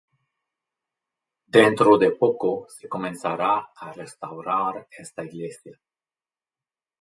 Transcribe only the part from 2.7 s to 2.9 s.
se